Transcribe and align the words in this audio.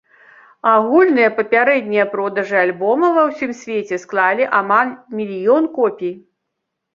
Агульныя 0.69 1.29
папярэднія 1.39 2.05
продажы 2.13 2.57
альбома 2.61 3.11
ва 3.17 3.27
ўсім 3.29 3.51
свеце 3.61 4.01
склалі 4.05 4.49
амаль 4.63 4.91
мільён 5.21 5.63
копій. 5.79 6.13